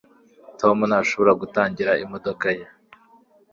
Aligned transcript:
tom 0.59 0.77
ntashobora 0.89 1.31
gutangira 1.41 1.91
imodoka 2.03 2.47
ye 2.57 2.65